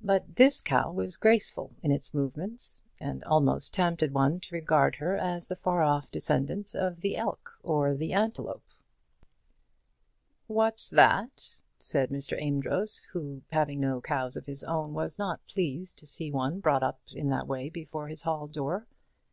[0.00, 5.16] But this cow was graceful in its movements, and almost tempted one to regard her
[5.16, 8.64] as the far off descendant of the elk or the antelope.
[10.48, 12.36] "What's that?" said Mr.
[12.42, 16.82] Amedroz, who, having no cows of his own, was not pleased to see one brought
[16.82, 18.88] up in that way before his hall door.